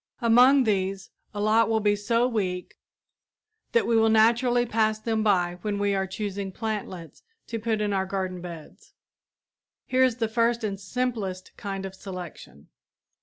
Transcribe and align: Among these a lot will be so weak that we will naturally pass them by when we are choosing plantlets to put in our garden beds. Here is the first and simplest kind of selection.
Among 0.19 0.63
these 0.63 1.11
a 1.31 1.39
lot 1.39 1.69
will 1.69 1.79
be 1.79 1.95
so 1.95 2.27
weak 2.27 2.73
that 3.73 3.85
we 3.85 3.95
will 3.95 4.09
naturally 4.09 4.65
pass 4.65 4.97
them 4.97 5.21
by 5.21 5.59
when 5.61 5.77
we 5.77 5.93
are 5.93 6.07
choosing 6.07 6.51
plantlets 6.51 7.21
to 7.45 7.59
put 7.59 7.81
in 7.81 7.93
our 7.93 8.07
garden 8.07 8.41
beds. 8.41 8.93
Here 9.85 10.03
is 10.03 10.15
the 10.15 10.27
first 10.27 10.63
and 10.63 10.79
simplest 10.79 11.55
kind 11.55 11.85
of 11.85 11.93
selection. 11.93 12.69